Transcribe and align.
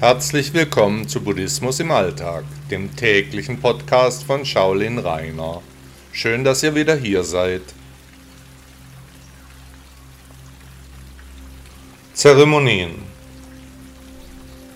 Herzlich 0.00 0.52
willkommen 0.52 1.06
zu 1.06 1.20
Buddhismus 1.20 1.78
im 1.78 1.92
Alltag, 1.92 2.44
dem 2.68 2.96
täglichen 2.96 3.60
Podcast 3.60 4.24
von 4.24 4.44
Shaolin 4.44 4.98
Rainer. 4.98 5.62
Schön, 6.12 6.42
dass 6.42 6.64
ihr 6.64 6.74
wieder 6.74 6.96
hier 6.96 7.22
seid. 7.22 7.62
Zeremonien 12.12 12.90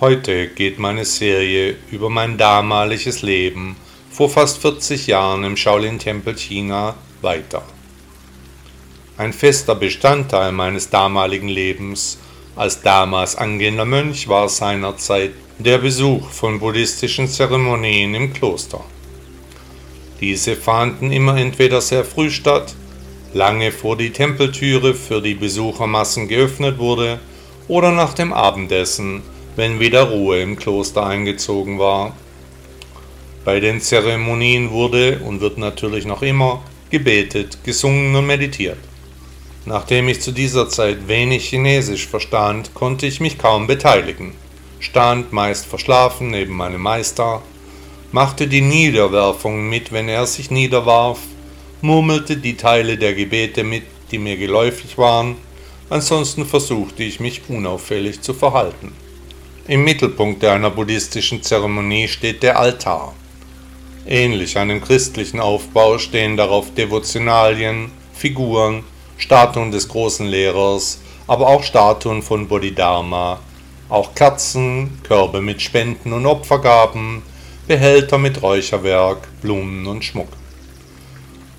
Heute 0.00 0.48
geht 0.48 0.78
meine 0.78 1.04
Serie 1.04 1.76
über 1.90 2.08
mein 2.08 2.38
damaliges 2.38 3.20
Leben 3.20 3.76
vor 4.10 4.30
fast 4.30 4.62
40 4.62 5.08
Jahren 5.08 5.44
im 5.44 5.58
Shaolin-Tempel 5.58 6.36
China 6.36 6.94
weiter. 7.20 7.62
Ein 9.18 9.34
fester 9.34 9.74
Bestandteil 9.74 10.52
meines 10.52 10.88
damaligen 10.88 11.48
Lebens 11.48 12.18
als 12.56 12.82
damals 12.82 13.36
angehender 13.36 13.84
Mönch 13.84 14.28
war 14.28 14.48
seinerzeit 14.48 15.32
der 15.58 15.78
Besuch 15.78 16.28
von 16.30 16.60
buddhistischen 16.60 17.28
Zeremonien 17.28 18.14
im 18.14 18.32
Kloster. 18.32 18.84
Diese 20.20 20.56
fanden 20.56 21.12
immer 21.12 21.36
entweder 21.36 21.80
sehr 21.80 22.04
früh 22.04 22.30
statt, 22.30 22.74
lange 23.32 23.72
vor 23.72 23.96
die 23.96 24.10
Tempeltüre 24.10 24.94
für 24.94 25.20
die 25.20 25.34
Besuchermassen 25.34 26.28
geöffnet 26.28 26.78
wurde, 26.78 27.18
oder 27.68 27.92
nach 27.92 28.12
dem 28.12 28.32
Abendessen, 28.32 29.22
wenn 29.56 29.80
wieder 29.80 30.02
Ruhe 30.02 30.42
im 30.42 30.56
Kloster 30.56 31.06
eingezogen 31.06 31.78
war. 31.78 32.14
Bei 33.44 33.60
den 33.60 33.80
Zeremonien 33.80 34.70
wurde 34.70 35.20
und 35.20 35.40
wird 35.40 35.58
natürlich 35.58 36.04
noch 36.04 36.22
immer 36.22 36.62
gebetet, 36.90 37.58
gesungen 37.64 38.14
und 38.14 38.26
meditiert. 38.26 38.78
Nachdem 39.64 40.08
ich 40.08 40.20
zu 40.20 40.32
dieser 40.32 40.68
Zeit 40.68 41.06
wenig 41.06 41.48
Chinesisch 41.48 42.08
verstand, 42.08 42.74
konnte 42.74 43.06
ich 43.06 43.20
mich 43.20 43.38
kaum 43.38 43.68
beteiligen, 43.68 44.34
stand 44.80 45.32
meist 45.32 45.66
verschlafen 45.66 46.30
neben 46.30 46.54
meinem 46.54 46.80
Meister, 46.80 47.42
machte 48.10 48.48
die 48.48 48.60
Niederwerfung 48.60 49.68
mit, 49.68 49.92
wenn 49.92 50.08
er 50.08 50.26
sich 50.26 50.50
niederwarf, 50.50 51.20
murmelte 51.80 52.36
die 52.36 52.56
Teile 52.56 52.98
der 52.98 53.14
Gebete 53.14 53.62
mit, 53.62 53.84
die 54.10 54.18
mir 54.18 54.36
geläufig 54.36 54.98
waren, 54.98 55.36
ansonsten 55.90 56.44
versuchte 56.44 57.04
ich 57.04 57.20
mich 57.20 57.42
unauffällig 57.48 58.20
zu 58.20 58.34
verhalten. 58.34 58.92
Im 59.68 59.84
Mittelpunkt 59.84 60.44
einer 60.44 60.70
buddhistischen 60.70 61.40
Zeremonie 61.40 62.08
steht 62.08 62.42
der 62.42 62.58
Altar. 62.58 63.14
Ähnlich 64.06 64.58
einem 64.58 64.82
christlichen 64.82 65.38
Aufbau 65.38 65.98
stehen 65.98 66.36
darauf 66.36 66.74
Devotionalien, 66.74 67.92
Figuren, 68.12 68.82
Statuen 69.22 69.70
des 69.70 69.86
großen 69.86 70.26
Lehrers, 70.26 71.00
aber 71.28 71.46
auch 71.46 71.62
Statuen 71.62 72.22
von 72.22 72.48
Bodhidharma, 72.48 73.38
auch 73.88 74.16
Kerzen, 74.16 74.98
Körbe 75.04 75.40
mit 75.40 75.62
Spenden 75.62 76.12
und 76.12 76.26
Opfergaben, 76.26 77.22
Behälter 77.68 78.18
mit 78.18 78.42
Räucherwerk, 78.42 79.28
Blumen 79.40 79.86
und 79.86 80.04
Schmuck. 80.04 80.26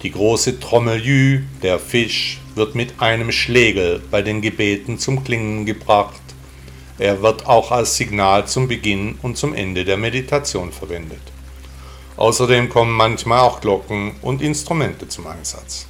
Die 0.02 0.12
große 0.12 0.60
Trommel 0.60 1.00
Jü, 1.00 1.44
der 1.62 1.80
Fisch, 1.80 2.42
wird 2.54 2.76
mit 2.76 3.00
einem 3.00 3.32
Schlegel 3.32 4.02
bei 4.12 4.22
den 4.22 4.42
Gebeten 4.42 5.00
zum 5.00 5.24
Klingen 5.24 5.66
gebracht. 5.66 6.22
Er 7.00 7.22
wird 7.22 7.48
auch 7.48 7.72
als 7.72 7.96
Signal 7.96 8.46
zum 8.46 8.68
Beginn 8.68 9.18
und 9.22 9.38
zum 9.38 9.54
Ende 9.56 9.86
der 9.86 9.96
Meditation 9.96 10.74
verwendet. 10.74 11.32
Außerdem 12.18 12.68
kommen 12.68 12.92
manchmal 12.92 13.40
auch 13.40 13.62
Glocken 13.62 14.18
und 14.22 14.42
Instrumente 14.42 15.08
zum 15.08 15.28
Einsatz. 15.28 15.88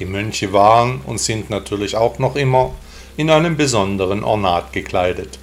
Die 0.00 0.06
Mönche 0.06 0.54
waren 0.54 1.02
und 1.06 1.20
sind 1.20 1.50
natürlich 1.50 1.94
auch 1.94 2.18
noch 2.18 2.34
immer 2.34 2.72
in 3.18 3.28
einem 3.28 3.58
besonderen 3.58 4.24
Ornat 4.24 4.72
gekleidet. 4.72 5.38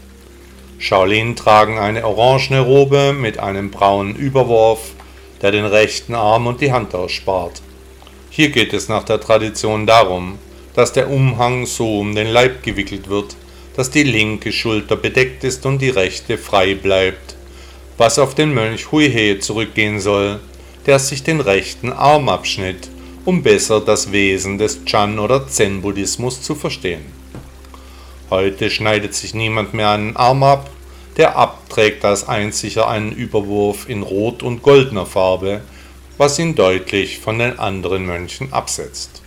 Shaolin 0.79 1.35
tragen 1.35 1.77
eine 1.77 2.03
orangene 2.05 2.61
Robe 2.61 3.13
mit 3.13 3.37
einem 3.37 3.69
braunen 3.69 4.15
Überwurf, 4.15 4.93
der 5.43 5.51
den 5.51 5.65
rechten 5.65 6.15
Arm 6.15 6.47
und 6.47 6.59
die 6.59 6.71
Hand 6.71 6.95
ausspart. 6.95 7.61
Hier 8.31 8.49
geht 8.49 8.73
es 8.73 8.89
nach 8.89 9.03
der 9.03 9.19
Tradition 9.19 9.85
darum, 9.85 10.39
dass 10.73 10.91
der 10.91 11.11
Umhang 11.11 11.67
so 11.67 11.99
um 11.99 12.15
den 12.15 12.27
Leib 12.27 12.63
gewickelt 12.63 13.09
wird, 13.09 13.35
dass 13.75 13.91
die 13.91 14.03
linke 14.03 14.51
Schulter 14.51 14.95
bedeckt 14.95 15.43
ist 15.43 15.67
und 15.67 15.83
die 15.83 15.89
rechte 15.89 16.39
frei 16.39 16.73
bleibt, 16.73 17.35
was 17.97 18.17
auf 18.17 18.33
den 18.33 18.55
Mönch 18.55 18.91
Huihe 18.91 19.37
zurückgehen 19.37 19.99
soll, 19.99 20.39
der 20.87 20.97
sich 20.97 21.21
den 21.21 21.41
rechten 21.41 21.93
Arm 21.93 22.27
abschnitt 22.27 22.89
um 23.27 23.43
besser 23.43 23.81
das 23.81 24.13
Wesen 24.13 24.57
des 24.57 24.85
Chan- 24.85 25.19
oder 25.19 25.49
Zen-Buddhismus 25.49 26.41
zu 26.41 26.55
verstehen. 26.55 27.01
Heute 28.29 28.69
schneidet 28.69 29.13
sich 29.15 29.33
niemand 29.33 29.73
mehr 29.73 29.89
einen 29.89 30.15
Arm 30.15 30.43
ab, 30.43 30.69
der 31.17 31.35
abträgt 31.35 32.05
als 32.05 32.29
einziger 32.29 32.87
einen 32.87 33.11
Überwurf 33.11 33.89
in 33.89 34.03
rot 34.03 34.43
und 34.43 34.63
goldener 34.63 35.05
Farbe, 35.05 35.59
was 36.17 36.39
ihn 36.39 36.55
deutlich 36.55 37.19
von 37.19 37.37
den 37.37 37.59
anderen 37.59 38.05
Mönchen 38.05 38.53
absetzt. 38.53 39.21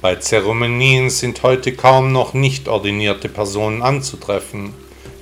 Bei 0.00 0.14
Zeremonien 0.14 1.10
sind 1.10 1.42
heute 1.42 1.72
kaum 1.72 2.12
noch 2.12 2.34
nicht 2.34 2.68
ordinierte 2.68 3.28
Personen 3.28 3.82
anzutreffen. 3.82 4.74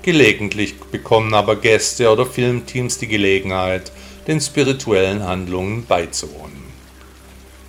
Gelegentlich 0.02 0.74
bekommen 0.92 1.32
aber 1.32 1.56
Gäste 1.56 2.10
oder 2.10 2.26
Filmteams 2.26 2.98
die 2.98 3.08
Gelegenheit, 3.08 3.90
den 4.26 4.42
spirituellen 4.42 5.24
Handlungen 5.24 5.86
beizuwohnen. 5.86 6.65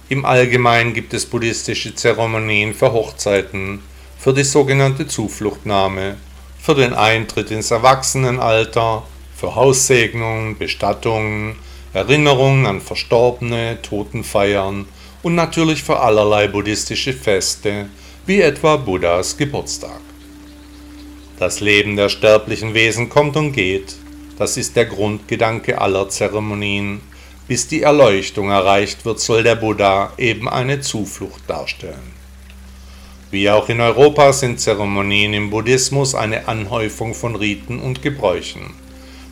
Im 0.10 0.24
Allgemeinen 0.24 0.94
gibt 0.94 1.14
es 1.14 1.26
buddhistische 1.26 1.94
Zeremonien 1.94 2.74
für 2.74 2.94
Hochzeiten, 2.94 3.82
für 4.18 4.34
die 4.34 4.46
sogenannte 4.46 5.06
Zufluchtnahme, 5.06 6.16
für 6.58 6.76
den 6.76 6.94
Eintritt 6.94 7.52
ins 7.52 7.72
Erwachsenenalter, 7.72 9.04
für 9.36 9.56
Haussegnungen, 9.56 10.58
Bestattungen, 10.58 11.58
Erinnerungen 11.92 12.66
an 12.66 12.80
Verstorbene, 12.80 13.80
Totenfeiern 13.82 14.86
und 15.24 15.36
natürlich 15.36 15.84
für 15.84 16.00
allerlei 16.00 16.48
buddhistische 16.48 17.12
Feste, 17.12 17.90
wie 18.26 18.40
etwa 18.40 18.78
Buddhas 18.78 19.36
Geburtstag. 19.36 20.00
Das 21.38 21.60
Leben 21.60 21.98
der 21.98 22.08
sterblichen 22.08 22.74
Wesen 22.74 23.10
kommt 23.10 23.36
und 23.36 23.52
geht, 23.52 23.98
das 24.38 24.56
ist 24.56 24.78
der 24.78 24.86
Grundgedanke 24.86 25.82
aller 25.82 26.08
Zeremonien, 26.08 27.02
bis 27.48 27.68
die 27.68 27.82
Erleuchtung 27.82 28.50
erreicht 28.50 29.06
wird, 29.06 29.20
soll 29.20 29.44
der 29.44 29.56
Buddha 29.56 30.14
eben 30.18 30.50
eine 30.50 30.82
Zuflucht 30.82 31.42
darstellen. 31.48 32.14
Wie 33.32 33.50
auch 33.50 33.70
in 33.70 33.82
Europa 33.82 34.32
sind 34.34 34.60
Zeremonien 34.60 35.34
im 35.34 35.50
Buddhismus 35.50 36.16
eine 36.16 36.48
Anhäufung 36.48 37.14
von 37.14 37.36
Riten 37.36 37.80
und 37.80 38.02
Gebräuchen, 38.02 38.74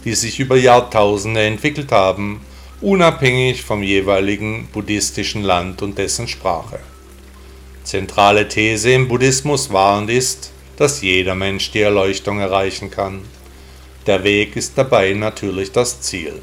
die 0.04 0.16
sich 0.16 0.40
über 0.40 0.58
Jahrtausende 0.58 1.42
entwickelt 1.44 1.92
haben, 1.92 2.42
unabhängig 2.82 3.64
vom 3.64 3.84
jeweiligen 3.84 4.68
buddhistischen 4.74 5.44
Land 5.44 5.82
und 5.82 5.98
dessen 5.98 6.28
Sprache. 6.28 6.80
Zentrale 7.84 8.50
These 8.50 8.92
im 8.92 9.08
Buddhismus 9.08 9.72
war 9.72 9.98
und 9.98 10.10
ist, 10.10 10.52
dass 10.78 11.02
jeder 11.02 11.36
Mensch 11.36 11.72
die 11.72 11.82
Erleuchtung 11.82 12.40
erreichen 12.40 12.92
kann. 12.92 13.22
Der 14.08 14.24
Weg 14.24 14.56
ist 14.56 14.78
dabei 14.78 15.14
natürlich 15.14 15.72
das 15.72 16.02
Ziel. 16.02 16.42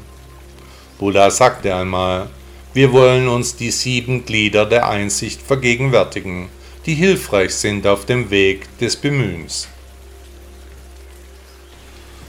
Buddha 0.99 1.29
sagte 1.29 1.75
einmal, 1.75 2.29
wir 2.73 2.91
wollen 2.91 3.27
uns 3.27 3.55
die 3.55 3.71
sieben 3.71 4.25
Glieder 4.25 4.65
der 4.65 4.89
Einsicht 4.89 5.41
vergegenwärtigen, 5.41 6.49
die 6.85 6.95
hilfreich 6.95 7.53
sind 7.53 7.87
auf 7.87 8.05
dem 8.05 8.29
Weg 8.31 8.77
des 8.79 8.95
Bemühens. 8.95 9.67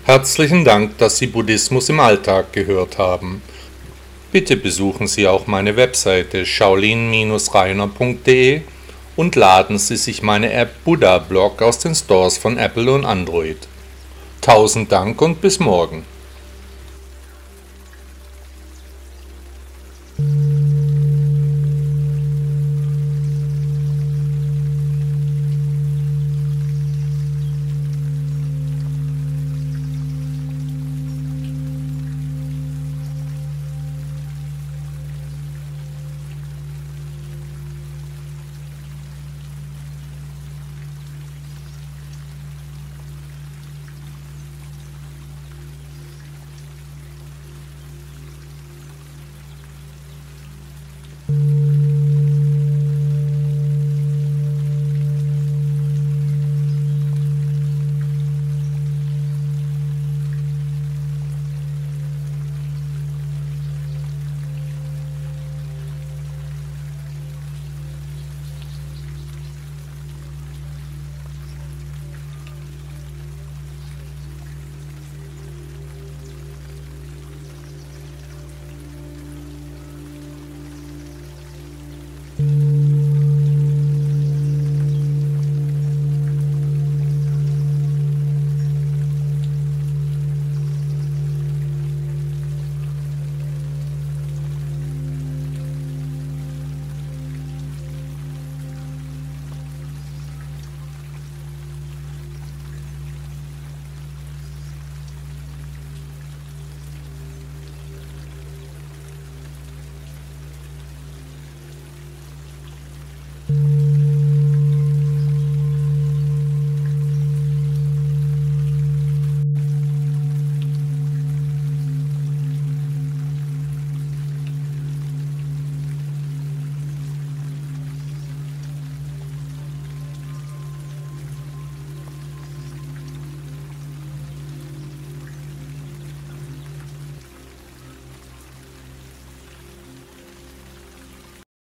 Herzlichen 0.04 0.64
Dank, 0.66 0.98
dass 0.98 1.16
Sie 1.16 1.28
Buddhismus 1.28 1.88
im 1.88 1.98
Alltag 1.98 2.52
gehört 2.52 2.98
haben. 2.98 3.40
Bitte 4.32 4.58
besuchen 4.58 5.06
Sie 5.06 5.26
auch 5.26 5.46
meine 5.46 5.76
Webseite 5.76 6.44
shaolin-reiner.de 6.44 8.60
und 9.16 9.34
laden 9.34 9.78
Sie 9.78 9.96
sich 9.96 10.20
meine 10.22 10.52
App 10.52 10.84
Buddha 10.84 11.16
Blog 11.18 11.62
aus 11.62 11.78
den 11.78 11.94
Stores 11.94 12.36
von 12.36 12.58
Apple 12.58 12.92
und 12.92 13.06
Android. 13.06 13.66
Tausend 14.42 14.92
Dank 14.92 15.22
und 15.22 15.40
bis 15.40 15.58
morgen. 15.58 16.04